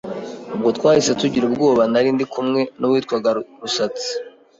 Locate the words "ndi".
2.15-2.25